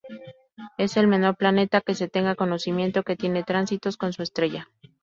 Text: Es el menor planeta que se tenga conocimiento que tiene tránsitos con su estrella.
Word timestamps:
Es 0.79 0.97
el 0.97 1.05
menor 1.07 1.35
planeta 1.37 1.79
que 1.79 1.93
se 1.93 2.07
tenga 2.07 2.33
conocimiento 2.33 3.03
que 3.03 3.15
tiene 3.15 3.43
tránsitos 3.43 3.97
con 3.97 4.13
su 4.13 4.23
estrella. 4.23 4.67